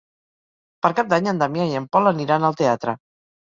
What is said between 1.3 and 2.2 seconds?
en Damià i en Pol